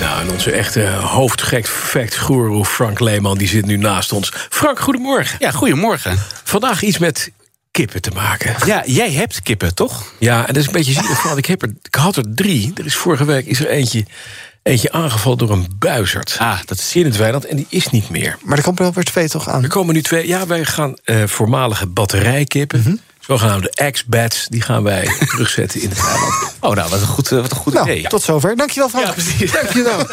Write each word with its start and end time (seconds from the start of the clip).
Nou, 0.00 0.20
en 0.20 0.30
onze 0.30 0.50
echte 0.50 0.86
hoofdgek 0.90 1.68
fact 1.68 2.18
Frank 2.62 3.00
Leeman 3.00 3.38
die 3.38 3.48
zit 3.48 3.66
nu 3.66 3.76
naast 3.76 4.12
ons. 4.12 4.32
Frank, 4.48 4.78
goedemorgen. 4.80 5.36
Ja, 5.38 5.50
goedemorgen. 5.50 6.18
Vandaag 6.44 6.82
iets 6.82 6.98
met 6.98 7.30
kippen 7.70 8.02
te 8.02 8.10
maken. 8.10 8.54
Ja, 8.66 8.82
jij 8.86 9.12
hebt 9.12 9.42
kippen, 9.42 9.74
toch? 9.74 10.12
Ja, 10.18 10.40
en 10.40 10.46
dat 10.46 10.56
is 10.56 10.66
een 10.66 10.72
beetje 10.72 10.92
zielig. 10.92 11.22
want 11.26 11.38
ik, 11.38 11.46
heb 11.46 11.62
er, 11.62 11.72
ik 11.82 11.94
had 11.94 12.16
er 12.16 12.34
drie. 12.34 12.72
Er 12.76 12.86
is 12.86 12.94
vorige 12.94 13.24
week 13.24 13.46
is 13.46 13.60
er 13.60 13.68
eentje, 13.68 14.04
eentje 14.62 14.92
aangevallen 14.92 15.38
door 15.38 15.50
een 15.50 15.66
buizerd. 15.78 16.36
Ah, 16.38 16.58
dat 16.64 16.78
is... 16.78 16.94
In 16.96 17.04
het 17.04 17.16
weiland 17.16 17.44
en 17.44 17.56
die 17.56 17.66
is 17.68 17.88
niet 17.88 18.10
meer. 18.10 18.38
Maar 18.42 18.56
er 18.56 18.64
komen 18.64 18.82
wel 18.82 18.92
weer 18.92 19.04
twee 19.04 19.28
toch 19.28 19.48
aan? 19.48 19.62
Er 19.62 19.68
komen 19.68 19.94
nu 19.94 20.02
twee. 20.02 20.26
Ja, 20.26 20.46
wij 20.46 20.64
gaan 20.64 20.96
eh, 21.04 21.22
voormalige 21.26 21.86
batterijkippen... 21.86 22.80
Mhm. 22.80 22.94
Zogenaamde 23.26 23.90
X-bats, 23.90 24.46
die 24.48 24.60
gaan 24.60 24.82
wij 24.82 25.08
terugzetten 25.30 25.80
in 25.82 25.88
het 25.88 25.98
eiland. 25.98 26.53
Oh, 26.64 26.74
nou, 26.74 26.90
wat 26.90 27.00
een 27.00 27.06
goed, 27.06 27.32
eh, 27.32 27.40
wat 27.40 27.50
een 27.50 27.56
goed 27.56 27.72
Nou, 27.72 27.90
idee. 27.90 28.02
tot 28.08 28.22
zover. 28.22 28.56
Dankjewel, 28.56 28.88
Frank. 28.88 29.06
Ja, 29.06 29.12
precies. 29.12 29.52
Dankjewel. 29.52 29.98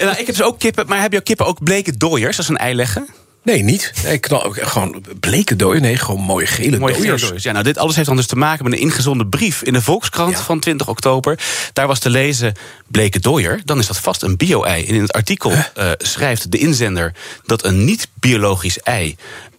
Nou, 0.00 0.10
ik 0.10 0.26
heb 0.26 0.36
dus 0.36 0.42
ook 0.42 0.58
kippen, 0.58 0.86
maar 0.86 1.00
heb 1.00 1.12
jouw 1.12 1.20
kippen 1.20 1.46
ook 1.46 1.62
bleke 1.64 1.96
dooiers 1.96 2.36
als 2.38 2.48
een 2.48 2.56
ei 2.56 2.74
leggen? 2.74 3.06
Nee, 3.42 3.62
niet. 3.62 3.92
Nee, 4.04 4.18
knal, 4.18 4.46
gewoon 4.50 5.04
bleke 5.20 5.56
dooier. 5.56 5.80
Nee, 5.80 5.96
gewoon 5.96 6.20
mooie 6.20 6.46
gele 6.46 6.78
Mooie 6.78 6.94
dooiers. 6.94 7.22
dooiers. 7.22 7.42
Ja, 7.42 7.52
nou, 7.52 7.64
dit 7.64 7.78
alles 7.78 7.94
heeft 7.96 8.06
dan 8.08 8.16
dus 8.16 8.26
te 8.26 8.36
maken 8.36 8.64
met 8.64 8.72
een 8.72 8.78
ingezonden 8.78 9.28
brief 9.28 9.62
in 9.62 9.72
de 9.72 9.82
Volkskrant 9.82 10.32
Ja. 10.36 10.42
van 10.42 10.60
20 10.60 10.88
oktober. 10.88 11.38
Daar 11.72 11.86
was 11.86 11.98
te 11.98 12.10
lezen 12.10 12.52
bleke 12.86 13.20
dooier. 13.20 13.60
Dan 13.64 13.78
is 13.78 13.86
dat 13.86 13.98
vast 13.98 14.22
een 14.22 14.36
bio-ei. 14.36 14.86
En 14.86 14.94
in 14.94 15.00
het 15.00 15.12
artikel 15.12 15.52
eh, 15.74 15.90
schrijft 15.98 16.50
de 16.50 16.58
inzender 16.58 17.12
dat 17.44 17.64
een 17.64 17.84
niet-biologisch 17.84 18.80
ei. 18.80 19.16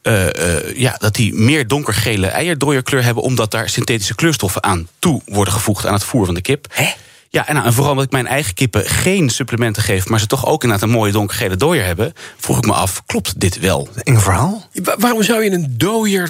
Eh, 0.08 0.58
eh, 0.58 0.75
ja, 0.75 0.95
dat 0.97 1.16
die 1.16 1.33
meer 1.33 1.67
donkergele 1.67 2.27
eierdooierkleur 2.27 3.03
hebben, 3.03 3.23
omdat 3.23 3.52
daar 3.52 3.69
synthetische 3.69 4.16
kleurstoffen 4.16 4.63
aan 4.63 4.88
toe 5.00 5.22
worden 5.25 5.53
gevoegd 5.53 5.86
aan 5.86 5.94
het 5.94 6.03
voer 6.03 6.25
van 6.25 6.33
de 6.33 6.41
kip. 6.41 6.67
Hè? 6.72 6.89
Ja, 7.30 7.47
en, 7.47 7.53
nou, 7.53 7.66
en 7.66 7.73
vooral 7.73 7.91
omdat 7.91 8.05
ik 8.05 8.11
mijn 8.11 8.28
eigen 8.28 8.53
kippen 8.53 8.85
geen 8.85 9.30
supplementen 9.30 9.83
geef, 9.83 10.09
maar 10.09 10.19
ze 10.19 10.28
toch 10.28 10.45
ook 10.45 10.63
inderdaad 10.63 10.88
een 10.88 10.95
mooie 10.95 11.11
donkergele 11.11 11.55
dooier 11.55 11.85
hebben, 11.85 12.13
vroeg 12.38 12.58
ik 12.58 12.66
me 12.66 12.73
af: 12.73 13.03
klopt 13.05 13.39
dit 13.39 13.59
wel? 13.59 13.88
Eng 14.03 14.17
verhaal. 14.17 14.67
Wa- 14.73 14.95
waarom 14.97 15.23
zou 15.23 15.44
je 15.44 15.52
een 15.52 15.73
dooier 15.78 16.30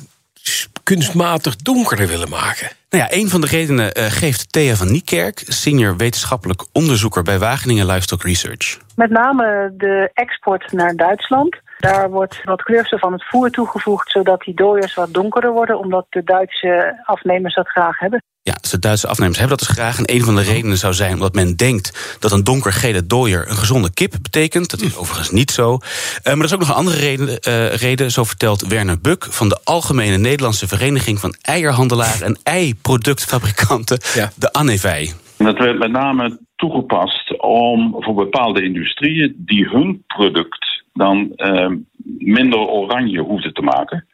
kunstmatig 0.83 1.55
donkerder 1.55 2.07
willen 2.07 2.29
maken? 2.29 2.67
Nou 2.89 3.03
ja, 3.03 3.17
een 3.17 3.29
van 3.29 3.41
de 3.41 3.47
redenen 3.47 3.93
eh, 3.93 4.05
geeft 4.11 4.51
Thea 4.51 4.75
van 4.75 4.91
Niekerk, 4.91 5.43
senior 5.47 5.97
wetenschappelijk 5.97 6.65
onderzoeker 6.71 7.23
bij 7.23 7.39
Wageningen 7.39 7.85
Livestock 7.85 8.23
Research. 8.23 8.77
Met 8.95 9.09
name 9.09 9.73
de 9.77 10.11
export 10.13 10.71
naar 10.71 10.95
Duitsland. 10.95 11.57
Daar 11.77 12.09
wordt 12.09 12.41
wat 12.43 12.63
kleurstof 12.63 13.03
aan 13.03 13.13
het 13.13 13.27
voer 13.27 13.49
toegevoegd, 13.49 14.11
zodat 14.11 14.41
die 14.41 14.53
dooiers 14.55 14.93
wat 14.93 15.13
donkerder 15.13 15.51
worden, 15.51 15.79
omdat 15.79 16.05
de 16.09 16.23
Duitse 16.23 17.01
afnemers 17.05 17.55
dat 17.55 17.67
graag 17.67 17.99
hebben. 17.99 18.23
Ja, 18.41 18.53
dus 18.61 18.71
de 18.71 18.79
Duitse 18.79 19.07
afnemers 19.07 19.39
hebben 19.39 19.57
dat 19.57 19.67
dus 19.67 19.77
graag. 19.77 19.97
En 19.97 20.13
een 20.15 20.21
van 20.23 20.35
de 20.35 20.41
redenen 20.41 20.77
zou 20.77 20.93
zijn 20.93 21.13
omdat 21.13 21.33
men 21.33 21.55
denkt 21.55 22.17
dat 22.19 22.31
een 22.31 22.43
donkergele 22.43 23.07
dooier 23.07 23.49
een 23.49 23.55
gezonde 23.55 23.93
kip 23.93 24.13
betekent. 24.21 24.69
Dat 24.69 24.81
is 24.81 24.97
overigens 24.97 25.31
niet 25.31 25.51
zo. 25.51 25.73
Eh, 25.73 25.79
maar 26.23 26.37
er 26.37 26.43
is 26.43 26.53
ook 26.53 26.59
nog 26.59 26.69
een 26.69 26.75
andere 26.75 26.97
reden, 26.97 27.39
eh, 27.39 27.75
reden, 27.75 28.11
zo 28.11 28.23
vertelt 28.23 28.67
Werner 28.67 29.01
Buk 29.01 29.23
van 29.29 29.49
de 29.49 29.59
Algemene 29.63 30.17
Nederlandse 30.17 30.67
Vereniging 30.67 31.19
van 31.19 31.35
Eierhandelaren 31.41 32.25
en 32.25 32.37
Eiproductfabrikanten, 32.43 33.99
Ja. 34.15 34.31
de 34.35 34.53
ANEVI. 34.53 35.13
Dat 35.37 35.57
werd 35.57 35.77
met 35.79 35.91
name 35.91 36.39
toegepast 36.55 37.39
om 37.41 37.95
voor 37.99 38.13
bepaalde 38.13 38.63
industrieën 38.63 39.35
die 39.37 39.67
hun 39.69 40.03
product 40.07 40.76
dan 40.97 41.31
eh, 41.35 41.71
minder 42.17 42.59
oranje 42.59 43.19
hoefden 43.19 43.53
te 43.53 43.61
maken. 43.61 44.05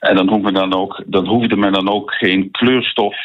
En 0.00 0.16
dan, 0.16 0.28
hoefde 0.28 0.52
dan, 0.52 0.74
ook, 0.74 1.02
dan 1.06 1.26
hoefde 1.26 1.56
men 1.56 1.72
dan 1.72 1.88
ook 1.88 2.12
geen 2.12 2.50
kleurstof 2.50 3.16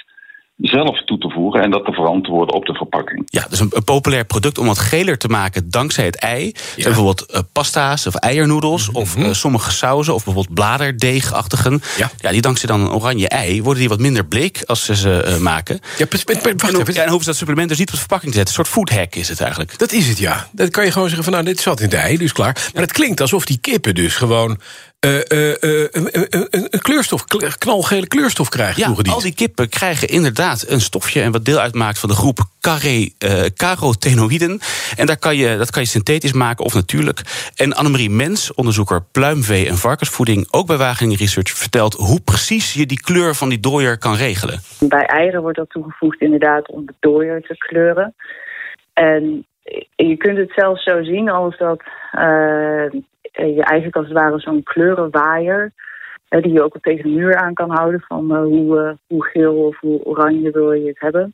zelf 0.69 1.03
toe 1.03 1.17
te 1.17 1.29
voegen 1.29 1.61
en 1.61 1.71
dat 1.71 1.85
te 1.85 1.91
verantwoorden 1.91 2.55
op 2.55 2.65
de 2.65 2.73
verpakking. 2.73 3.23
Ja, 3.25 3.45
dus 3.49 3.59
een, 3.59 3.71
een 3.73 3.83
populair 3.83 4.25
product 4.25 4.57
om 4.57 4.65
wat 4.65 4.79
geler 4.79 5.17
te 5.17 5.27
maken 5.27 5.69
dankzij 5.69 6.05
het 6.05 6.15
ei. 6.15 6.51
Zijn 6.53 6.85
bijvoorbeeld 6.85 7.25
eh, 7.25 7.39
pasta's 7.51 8.07
of 8.07 8.15
eiernoedels 8.15 8.91
of 8.91 9.15
eh, 9.15 9.31
sommige 9.31 9.71
sauzen 9.71 10.13
of 10.13 10.23
bijvoorbeeld 10.23 10.55
bladerdeegachtigen. 10.55 11.81
Ja. 11.97 12.31
die 12.31 12.41
dankzij 12.41 12.67
dan 12.67 12.81
een 12.81 12.91
oranje 12.91 13.27
ei 13.27 13.61
worden 13.61 13.79
die 13.79 13.89
wat 13.89 13.99
minder 13.99 14.25
bleek 14.25 14.61
als 14.65 14.85
ze 14.85 14.95
ze 14.95 15.23
eh, 15.23 15.37
maken. 15.37 15.79
Ja, 15.97 16.05
wacht 16.09 16.29
En, 16.29 16.93
ja, 16.93 17.01
en 17.03 17.09
hoeven 17.09 17.19
ze 17.19 17.25
dat 17.25 17.35
supplement 17.35 17.69
dus 17.69 17.77
niet 17.77 17.87
op 17.87 17.93
de 17.93 17.99
verpakking 17.99 18.31
te 18.31 18.37
zetten. 18.37 18.57
Een 18.57 18.65
soort 18.65 18.75
food 18.75 18.97
hack 18.99 19.15
is 19.15 19.29
het 19.29 19.41
eigenlijk. 19.41 19.79
Dat 19.79 19.91
is 19.91 20.07
het, 20.07 20.17
ja. 20.17 20.47
Dat 20.51 20.69
kan 20.69 20.85
je 20.85 20.91
gewoon 20.91 21.07
zeggen 21.07 21.23
van, 21.23 21.33
nou, 21.33 21.45
dit 21.45 21.59
zat 21.59 21.79
in 21.79 21.89
de 21.89 21.97
ei, 21.97 22.17
dus 22.17 22.33
klaar. 22.33 22.69
Maar 22.73 22.81
het 22.81 22.91
klinkt 22.91 23.21
alsof 23.21 23.45
die 23.45 23.57
kippen 23.57 23.95
dus 23.95 24.15
gewoon 24.15 24.59
eh, 25.03 25.31
eh, 25.31 25.83
eh, 25.83 25.89
een, 26.49 26.81
kleurstof, 26.81 27.25
kl- 27.25 27.45
knalgele 27.57 28.07
kleurstof 28.07 28.49
krijgen 28.49 28.95
Ja, 28.95 29.11
al 29.11 29.21
die 29.21 29.35
kippen 29.35 29.69
krijgen 29.69 30.07
inderdaad 30.07 30.65
een 30.67 30.81
stofje... 30.81 31.21
en 31.21 31.31
wat 31.31 31.45
deel 31.45 31.59
uitmaakt 31.59 31.99
van 31.99 32.09
de 32.09 32.15
groep 32.15 32.39
eh, 32.61 33.45
carotenoïden. 33.55 34.59
En 34.97 35.05
daar 35.05 35.17
kan 35.17 35.35
je, 35.35 35.57
dat 35.57 35.69
kan 35.71 35.81
je 35.81 35.87
synthetisch 35.87 36.33
maken 36.33 36.65
of 36.65 36.73
natuurlijk. 36.73 37.21
En 37.55 37.73
Annemarie 37.73 38.09
Mens, 38.09 38.53
onderzoeker 38.53 39.03
pluimvee 39.11 39.67
en 39.67 39.75
varkensvoeding... 39.75 40.47
ook 40.51 40.67
bij 40.67 40.77
Wageningen 40.77 41.17
Research, 41.17 41.49
vertelt 41.49 41.93
hoe 41.93 42.21
precies 42.21 42.73
je 42.73 42.85
die 42.85 43.01
kleur 43.01 43.35
van 43.35 43.49
die 43.49 43.59
dooier 43.59 43.97
kan 43.97 44.15
regelen. 44.15 44.59
Bij 44.79 45.05
eieren 45.05 45.41
wordt 45.41 45.57
dat 45.57 45.69
toegevoegd 45.69 46.21
inderdaad 46.21 46.69
om 46.69 46.85
de 46.85 46.93
dooier 46.99 47.41
te 47.41 47.57
kleuren. 47.57 48.15
En 48.93 49.45
je 49.95 50.17
kunt 50.17 50.37
het 50.37 50.51
zelfs 50.55 50.83
zo 50.83 51.03
zien 51.03 51.29
als 51.29 51.57
dat 51.57 51.83
eh, 52.11 52.85
je 53.33 53.63
eigenlijk 53.63 53.95
als 53.95 54.05
het 54.05 54.17
ware 54.17 54.39
zo'n 54.39 54.63
kleurenwaaier... 54.63 55.71
eh, 56.27 56.41
die 56.41 56.51
je 56.51 56.63
ook 56.63 56.77
tegen 56.81 57.03
de 57.03 57.15
muur 57.15 57.35
aan 57.35 57.53
kan 57.53 57.69
houden 57.69 58.01
van 58.01 58.35
eh, 58.35 58.41
hoe, 58.41 58.79
eh, 58.79 58.93
hoe 59.07 59.25
geel 59.25 59.55
of 59.55 59.79
hoe 59.79 60.03
oranje 60.03 60.51
wil 60.51 60.71
je 60.71 60.87
het 60.87 60.99
hebben. 60.99 61.33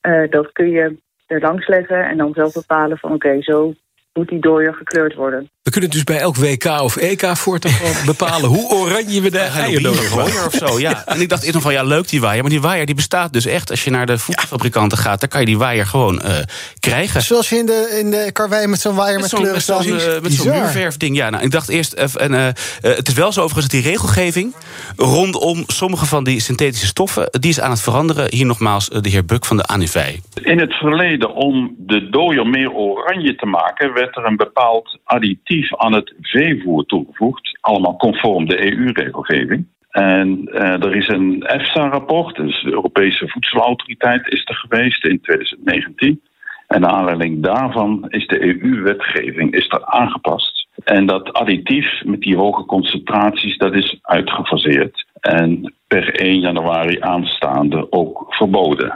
Eh, 0.00 0.30
dat 0.30 0.52
kun 0.52 0.70
je 0.70 0.96
er 1.26 1.40
langs 1.40 1.66
leggen 1.66 2.04
en 2.08 2.16
dan 2.16 2.32
zelf 2.32 2.52
bepalen 2.52 2.98
van 2.98 3.12
oké, 3.12 3.42
zo 3.42 3.72
moet 4.12 4.28
die 4.28 4.40
dooier 4.40 4.74
gekleurd 4.74 5.14
worden. 5.14 5.48
We 5.64 5.70
kunnen 5.70 5.90
dus 5.90 6.04
bij 6.04 6.18
elk 6.18 6.36
WK 6.36 6.64
of 6.64 6.96
EK 6.96 7.26
voortaan 7.36 7.72
bepalen 8.06 8.48
hoe 8.48 8.70
oranje 8.70 9.20
we 9.20 9.30
de 9.30 9.38
eierdooier 9.38 10.02
gooier 10.02 10.46
of 10.46 10.52
zo, 10.54 10.78
ja. 10.80 11.02
En 11.06 11.20
ik 11.20 11.28
dacht 11.28 11.42
eerst 11.42 11.54
nog 11.54 11.62
van, 11.62 11.72
ja, 11.72 11.82
leuk 11.82 12.08
die 12.08 12.20
waaier. 12.20 12.40
Maar 12.42 12.50
die 12.50 12.60
waaier 12.60 12.86
die 12.86 12.94
bestaat 12.94 13.32
dus 13.32 13.46
echt. 13.46 13.70
Als 13.70 13.84
je 13.84 13.90
naar 13.90 14.06
de 14.06 14.18
voedselfabrikanten 14.18 14.98
gaat, 14.98 15.20
dan 15.20 15.28
kan 15.28 15.40
je 15.40 15.46
die 15.46 15.58
waaier 15.58 15.86
gewoon 15.86 16.22
eh, 16.22 16.36
krijgen. 16.80 17.22
Zoals 17.22 17.48
je 17.48 17.56
in 17.56 17.66
de, 17.66 17.96
in 18.04 18.10
de 18.10 18.30
karwei 18.32 18.66
met 18.66 18.80
zo'n 18.80 18.94
waaier 18.94 19.20
met, 19.20 19.28
zo'n- 19.28 19.38
kleuren 19.38 19.54
met 19.56 19.64
zo'n, 19.64 19.82
staat. 19.98 20.14
eh, 20.14 20.20
met 20.22 20.32
zo'n 20.32 20.44
Bizar. 20.46 20.62
muurverfding. 20.62 21.16
Ja, 21.16 21.30
nou, 21.30 21.44
ik 21.44 21.50
dacht 21.50 21.68
eerst. 21.68 21.92
even- 21.94 22.20
en, 22.20 22.34
eh, 22.34 22.46
eh, 22.48 22.54
het 22.80 23.08
is 23.08 23.14
wel 23.14 23.32
zo 23.32 23.40
overigens 23.42 23.72
dat 23.72 23.82
die 23.82 23.90
regelgeving 23.90 24.54
rondom 24.96 25.64
sommige 25.66 26.06
van 26.06 26.24
die 26.24 26.40
synthetische 26.40 26.86
stoffen. 26.86 27.28
die 27.30 27.50
is 27.50 27.60
aan 27.60 27.70
het 27.70 27.80
veranderen. 27.80 28.26
Hier 28.30 28.46
nogmaals 28.46 28.88
de 28.88 29.08
heer 29.08 29.24
Buk 29.24 29.44
van 29.44 29.56
de 29.56 29.62
ANIVI. 29.64 30.20
In 30.42 30.58
het 30.58 30.72
verleden, 30.74 31.34
om 31.34 31.74
de 31.78 32.08
dooier 32.10 32.46
meer 32.46 32.70
oranje 32.72 33.34
te 33.34 33.46
maken, 33.46 33.92
werd 33.94 34.16
er 34.16 34.24
een 34.24 34.36
bepaald 34.36 34.98
additief 35.04 35.52
aan 35.76 35.92
het 35.92 36.14
veevoer 36.20 36.86
toegevoegd. 36.86 37.58
Allemaal 37.60 37.96
conform 37.96 38.46
de 38.46 38.72
EU-regelgeving. 38.72 39.66
En 39.90 40.48
eh, 40.52 40.84
er 40.84 40.96
is 40.96 41.08
een 41.08 41.42
EFSA-rapport, 41.42 42.36
dus 42.36 42.62
de 42.62 42.72
Europese 42.72 43.28
Voedselautoriteit, 43.28 44.28
is 44.28 44.42
er 44.44 44.54
geweest 44.54 45.04
in 45.04 45.20
2019. 45.20 46.20
En 46.66 46.80
naar 46.80 46.90
aanleiding 46.90 47.42
daarvan 47.42 48.04
is 48.08 48.26
de 48.26 48.42
EU-wetgeving 48.42 49.54
is 49.54 49.68
aangepast. 49.70 50.66
En 50.84 51.06
dat 51.06 51.32
additief 51.32 52.04
met 52.04 52.20
die 52.20 52.36
hoge 52.36 52.64
concentraties, 52.64 53.56
dat 53.56 53.74
is 53.74 53.98
uitgefaseerd. 54.02 55.06
En 55.20 55.74
per 55.86 56.14
1 56.14 56.40
januari 56.40 57.00
aanstaande 57.00 57.92
ook 57.92 58.24
verboden. 58.28 58.92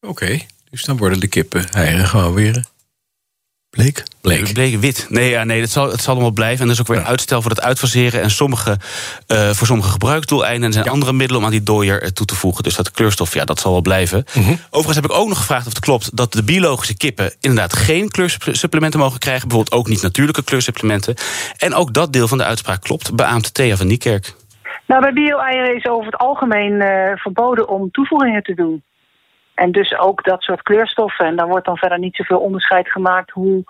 Oké, 0.00 0.38
dus 0.70 0.84
dan 0.84 0.96
worden 0.96 1.20
de 1.20 1.28
kippen 1.28 1.64
eieren 1.72 2.06
gewoon 2.06 2.34
weer 2.34 2.64
bleek. 3.70 4.02
Bleek. 4.20 4.52
Bleek 4.52 4.76
wit. 4.80 5.06
Nee, 5.08 5.30
ja, 5.30 5.44
nee 5.44 5.60
het, 5.60 5.70
zal, 5.70 5.90
het 5.90 6.00
zal 6.00 6.12
allemaal 6.12 6.32
blijven. 6.32 6.60
En 6.60 6.66
er 6.66 6.72
is 6.72 6.80
ook 6.80 6.86
weer 6.86 6.96
een 6.96 7.06
uitstel 7.06 7.42
voor 7.42 7.50
het 7.50 7.60
uitfaseren. 7.60 8.22
En 8.22 8.30
sommige, 8.30 8.76
eh, 9.26 9.50
voor 9.50 9.66
sommige 9.66 9.90
gebruiksdoeleinden. 9.90 10.62
En 10.62 10.66
er 10.68 10.82
zijn 10.82 10.94
andere 10.94 11.12
middelen 11.12 11.40
om 11.40 11.44
aan 11.46 11.52
die 11.52 11.62
dooier 11.62 12.02
eh, 12.02 12.08
toe 12.08 12.26
te 12.26 12.34
voegen. 12.34 12.62
Dus 12.62 12.74
dat 12.74 12.90
kleurstof, 12.90 13.34
ja, 13.34 13.44
dat 13.44 13.60
zal 13.60 13.72
wel 13.72 13.80
blijven. 13.80 14.24
Overigens 14.70 14.94
heb 14.94 15.04
ik 15.04 15.12
ook 15.12 15.28
nog 15.28 15.38
gevraagd 15.38 15.66
of 15.66 15.72
het 15.72 15.84
klopt 15.84 16.16
dat 16.16 16.32
de 16.32 16.44
biologische 16.44 16.96
kippen 16.96 17.34
inderdaad 17.40 17.72
geen 17.72 18.10
kleursupplementen 18.10 19.00
mogen 19.00 19.18
krijgen. 19.18 19.48
Bijvoorbeeld 19.48 19.80
ook 19.80 19.88
niet 19.88 20.02
natuurlijke 20.02 20.44
kleursupplementen. 20.44 21.14
En 21.56 21.74
ook 21.74 21.92
dat 21.92 22.12
deel 22.12 22.28
van 22.28 22.38
de 22.38 22.44
uitspraak 22.44 22.80
klopt, 22.80 23.14
beaamt 23.14 23.54
Thea 23.54 23.76
van 23.76 23.86
Niekerk. 23.86 24.34
Nou, 24.86 25.00
bij 25.00 25.12
bio-eieren 25.12 25.76
is 25.76 25.86
over 25.86 26.06
het 26.06 26.16
algemeen 26.16 26.80
eh, 26.80 27.16
verboden 27.16 27.68
om 27.68 27.90
toevoegingen 27.90 28.42
te 28.42 28.54
doen. 28.54 28.82
En 29.56 29.72
dus 29.72 29.98
ook 29.98 30.24
dat 30.24 30.42
soort 30.42 30.62
kleurstoffen. 30.62 31.26
En 31.26 31.36
daar 31.36 31.48
wordt 31.48 31.66
dan 31.66 31.76
verder 31.76 31.98
niet 31.98 32.16
zoveel 32.16 32.38
onderscheid 32.38 32.88
gemaakt 32.88 33.30
hoe 33.30 33.64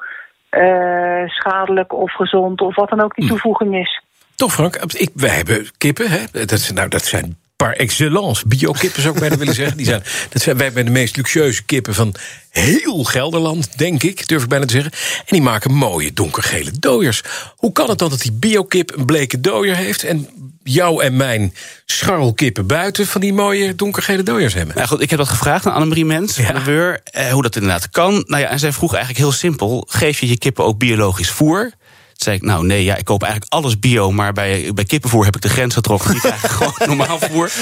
eh, 0.49 1.29
schadelijk 1.29 1.93
of 1.93 2.13
gezond 2.13 2.61
of 2.61 2.77
wat 2.77 2.89
dan 2.89 3.01
ook 3.01 3.15
die 3.15 3.29
toevoeging 3.29 3.77
is. 3.77 4.03
Toch, 4.35 4.53
Frank? 4.53 4.77
Ik, 4.77 5.11
wij 5.15 5.31
hebben 5.31 5.67
kippen, 5.79 6.11
hè? 6.11 6.45
Dat, 6.45 6.71
nou, 6.75 6.89
dat 6.89 7.05
zijn 7.05 7.37
par 7.57 7.73
excellence 7.73 8.49
biokippen, 8.49 9.03
zou 9.03 9.15
ik 9.15 9.21
bijna 9.21 9.37
willen 9.37 9.55
zeggen. 9.55 9.77
Die 9.77 9.87
zijn, 9.87 10.03
dat 10.29 10.43
zijn, 10.43 10.57
wij 10.57 10.65
hebben 10.65 10.85
de 10.85 10.91
meest 10.91 11.17
luxueuze 11.17 11.63
kippen 11.65 11.95
van 11.95 12.15
heel 12.51 13.05
Gelderland, 13.05 13.79
denk 13.79 14.03
ik, 14.03 14.29
durf 14.29 14.43
ik 14.43 14.49
bijna 14.49 14.65
te 14.65 14.73
zeggen. 14.73 14.93
En 15.19 15.25
die 15.27 15.43
maken 15.43 15.73
mooie 15.73 16.13
donkergele 16.13 16.71
dooiers. 16.79 17.23
Hoe 17.57 17.73
kan 17.73 17.89
het 17.89 17.99
dan 17.99 18.11
dat 18.11 18.21
die 18.21 18.33
biokip 18.33 18.97
een 18.97 19.05
bleke 19.05 19.41
dooier 19.41 19.77
heeft... 19.77 20.05
en 20.05 20.29
jou 20.63 21.03
en 21.03 21.17
mijn 21.17 21.55
scharrelkippen 21.85 22.67
buiten 22.67 23.07
van 23.07 23.21
die 23.21 23.33
mooie 23.33 23.75
donkergele 23.75 24.23
dooiers 24.23 24.55
hebben? 24.55 24.77
Nou 24.77 24.89
goed, 24.89 25.01
ik 25.01 25.11
heb 25.11 25.19
dat 25.19 25.29
gevraagd 25.29 25.67
aan 25.67 25.73
Annemarie 25.73 26.05
Mens 26.05 26.35
van 26.35 26.55
de 26.55 26.63
Weur. 26.63 27.01
Eh, 27.05 27.33
hoe 27.33 27.43
dat 27.43 27.57
inderdaad 27.57 27.91
kan. 27.91 28.25
Nou 28.27 28.43
ja, 28.43 28.49
en 28.49 28.59
zij 28.59 28.73
vroeg 28.73 28.95
eigenlijk 28.95 29.25
heel 29.25 29.33
simpel: 29.33 29.87
geef 29.89 30.21
je 30.21 30.29
je 30.29 30.39
kippen 30.39 30.65
ook 30.65 30.79
biologisch 30.79 31.31
voer? 31.31 31.73
Toen 32.17 32.25
zei 32.35 32.37
ik, 32.37 32.43
nou 32.43 32.67
nee, 32.67 32.85
ja, 32.85 32.97
ik 32.97 33.05
koop 33.05 33.23
eigenlijk 33.23 33.53
alles 33.53 33.79
bio... 33.79 34.13
maar 34.13 34.33
bij, 34.33 34.71
bij 34.75 34.85
kippenvoer 34.85 35.25
heb 35.25 35.37
ik 35.37 35.43
de 35.43 35.49
grens 35.49 35.75
getrokken. 35.75 36.11
Die 36.11 36.21
krijgen 36.21 36.49
gewoon 36.57 36.73
normaal 36.87 37.19
voer. 37.19 37.53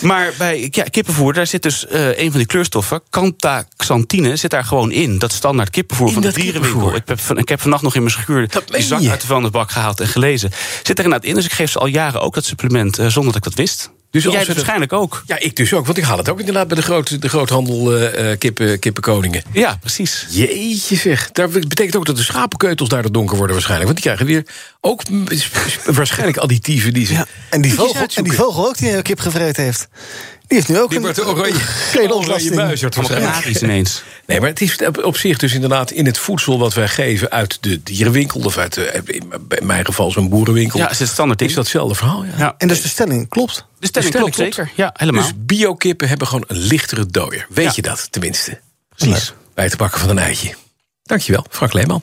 Maar 0.00 0.32
bij 0.38 0.68
ja, 0.70 0.82
kippenvoer, 0.84 1.32
daar 1.32 1.46
zit 1.46 1.62
dus 1.62 1.86
eh, 1.86 2.18
een 2.18 2.28
van 2.30 2.38
die 2.38 2.46
kleurstoffen... 2.46 3.00
cantaxantine, 3.10 4.36
zit 4.36 4.50
daar 4.50 4.64
gewoon 4.64 4.90
in. 4.92 5.18
Dat 5.18 5.32
standaard 5.32 5.70
kippenvoer 5.70 6.06
In 6.06 6.12
van 6.12 6.22
de 6.22 6.32
dierenwinkel. 6.32 6.94
Ik 6.94 7.02
heb, 7.06 7.20
van- 7.20 7.38
ik 7.38 7.48
heb 7.48 7.60
vannacht 7.60 7.82
nog 7.82 7.94
in 7.94 8.02
mijn 8.02 8.14
schuur 8.14 8.48
Dat 8.48 8.68
die 8.68 8.82
zak 8.82 9.00
je? 9.00 9.10
uit 9.10 9.20
de 9.20 9.26
vuilnisbak 9.26 9.70
gehaald 9.70 10.00
en 10.00 10.08
gelezen. 10.08 10.50
Zit 10.82 10.98
er 10.98 11.04
inderdaad 11.04 11.28
in, 11.28 11.34
dus 11.34 11.44
ik 11.44 11.52
geef 11.52 11.70
ze 11.70 11.78
al 11.78 11.86
jaren 11.86 12.20
ook 12.20 12.34
dat 12.34 12.44
supplement... 12.44 12.98
eh, 12.98 13.06
zonder 13.06 13.32
dat 13.32 13.36
ik 13.36 13.42
dat 13.42 13.54
wist. 13.54 13.90
Dus 14.12 14.22
Dus 14.22 14.32
jij 14.32 14.44
dat- 14.44 14.54
waarschijnlijk 14.54 14.92
ook. 14.92 15.22
Ja, 15.26 15.38
ik 15.38 15.56
dus 15.56 15.72
ook, 15.72 15.86
want 15.86 15.98
ik 15.98 16.04
haal 16.04 16.18
het 16.18 16.28
ook 16.28 16.38
inderdaad 16.38 16.66
bij 16.68 16.76
de, 16.76 16.82
grote, 16.82 17.18
de 17.18 17.28
groothandel 17.28 17.96
eh, 17.96 18.30
eh, 18.32 18.38
kippen, 18.38 18.78
kippenkoningen. 18.78 19.42
Ja, 19.52 19.76
precies. 19.80 20.26
Jeetje 20.30 20.96
zeg. 20.96 21.30
Dat 21.32 21.50
betekent 21.52 21.96
ook 21.96 22.06
dat 22.06 22.16
de 22.16 22.22
schapenkeutels 22.22 22.88
daardoor 22.88 23.12
donker 23.12 23.36
worden 23.36 23.54
waarschijnlijk. 23.54 23.90
Want 23.92 24.02
die 24.02 24.12
krijgen 24.14 24.34
weer 24.34 24.54
ook 24.80 25.02
waarschijnlijk 25.84 26.36
additieven 26.38 26.92
die 26.92 27.06
ze... 27.06 27.12
Ja, 27.12 27.26
en, 27.50 27.60
die 27.62 27.74
vogel, 27.74 28.06
en 28.14 28.24
die 28.24 28.32
vogel 28.32 28.66
ook 28.66 28.78
die 28.78 28.96
een 28.96 29.02
kip 29.02 29.20
gevreten 29.20 29.64
heeft. 29.64 29.88
Die 30.52 30.60
heeft 30.60 30.72
nu 30.72 30.80
ook 30.80 30.88
Die 30.88 30.98
een, 30.98 31.04
wordt 31.04 31.26
oranje, 31.26 31.54
geen 31.60 32.12
oranje 32.12 33.60
ineens. 33.60 34.02
Nee, 34.26 34.40
maar 34.40 34.48
het 34.48 34.60
is 34.60 34.76
op, 35.02 35.16
zich 35.16 35.38
dus 35.38 35.54
inderdaad 35.54 35.90
in 35.90 36.06
het 36.06 36.18
voedsel 36.18 36.58
wat 36.58 36.74
wij 36.74 36.88
geven 36.88 37.30
uit 37.30 37.58
de 37.60 37.82
dierenwinkel... 37.82 38.40
of 38.40 38.58
uit, 38.58 38.74
de, 38.74 39.02
in 39.48 39.66
mijn 39.66 39.84
geval 39.84 40.10
zo'n 40.10 40.28
boerenwinkel... 40.28 40.78
Ja, 40.78 40.90
is 40.90 40.98
het 40.98 41.08
standaard 41.08 41.42
is 41.42 41.54
datzelfde 41.54 41.94
verhaal. 41.94 42.24
Ja. 42.24 42.30
Ja. 42.38 42.54
En 42.58 42.68
dus 42.68 42.82
de 42.82 42.88
stelling 42.88 43.28
klopt. 43.28 43.66
De 43.78 43.86
stelling, 43.86 44.12
stelling 44.12 44.34
klopt, 44.34 44.54
klopt. 44.54 44.68
zeker. 44.68 44.84
Ja, 44.84 44.94
helemaal. 44.96 45.22
Dus 45.22 45.32
biokippen 45.36 46.08
hebben 46.08 46.26
gewoon 46.26 46.44
een 46.46 46.56
lichtere 46.58 47.06
dooier. 47.06 47.46
Weet 47.48 47.64
Ja. 47.64 47.72
je 47.74 47.82
dat 47.82 48.12
tenminste? 48.12 48.60
Precies. 48.96 49.32
Bij 49.54 49.64
het 49.64 49.76
bakken 49.76 50.00
van 50.00 50.08
een 50.08 50.18
eitje. 50.18 50.54
Dankjewel, 51.02 51.46
Frank 51.50 51.72
Leeman. 51.72 52.02